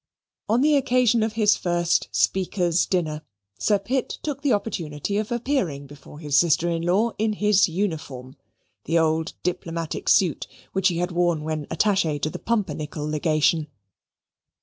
On 0.49 0.61
the 0.61 0.77
occasion 0.77 1.21
of 1.21 1.33
his 1.33 1.55
first 1.55 2.09
Speaker's 2.11 2.87
dinner, 2.87 3.21
Sir 3.59 3.77
Pitt 3.77 4.17
took 4.23 4.41
the 4.41 4.51
opportunity 4.51 5.17
of 5.17 5.31
appearing 5.31 5.85
before 5.85 6.17
his 6.17 6.35
sister 6.35 6.67
in 6.71 6.81
law 6.81 7.11
in 7.19 7.33
his 7.33 7.69
uniform 7.69 8.35
that 8.85 8.97
old 8.97 9.33
diplomatic 9.43 10.09
suit 10.09 10.47
which 10.73 10.87
he 10.87 10.97
had 10.97 11.11
worn 11.11 11.43
when 11.43 11.67
attache 11.69 12.17
to 12.17 12.31
the 12.31 12.39
Pumpernickel 12.39 13.07
legation. 13.07 13.67